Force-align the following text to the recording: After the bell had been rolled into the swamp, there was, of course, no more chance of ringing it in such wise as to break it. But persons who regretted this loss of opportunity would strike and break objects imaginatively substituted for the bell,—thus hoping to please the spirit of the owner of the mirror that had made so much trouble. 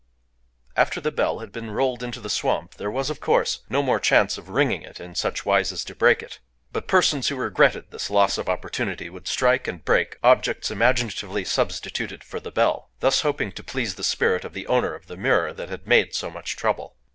After 0.75 0.99
the 0.99 1.11
bell 1.11 1.41
had 1.41 1.51
been 1.51 1.69
rolled 1.69 2.01
into 2.01 2.19
the 2.19 2.27
swamp, 2.31 2.73
there 2.77 2.89
was, 2.89 3.11
of 3.11 3.19
course, 3.19 3.59
no 3.69 3.83
more 3.83 3.99
chance 3.99 4.35
of 4.35 4.49
ringing 4.49 4.81
it 4.81 4.99
in 4.99 5.13
such 5.13 5.45
wise 5.45 5.71
as 5.71 5.83
to 5.83 5.93
break 5.93 6.23
it. 6.23 6.39
But 6.71 6.87
persons 6.87 7.27
who 7.27 7.35
regretted 7.35 7.91
this 7.91 8.09
loss 8.09 8.39
of 8.39 8.49
opportunity 8.49 9.11
would 9.11 9.27
strike 9.27 9.67
and 9.67 9.85
break 9.85 10.17
objects 10.23 10.71
imaginatively 10.71 11.43
substituted 11.45 12.23
for 12.23 12.39
the 12.39 12.49
bell,—thus 12.51 13.21
hoping 13.21 13.51
to 13.51 13.63
please 13.63 13.93
the 13.93 14.03
spirit 14.03 14.43
of 14.43 14.53
the 14.53 14.65
owner 14.65 14.95
of 14.95 15.05
the 15.05 15.17
mirror 15.17 15.53
that 15.53 15.69
had 15.69 15.85
made 15.85 16.15
so 16.15 16.31
much 16.31 16.55
trouble. 16.55 16.95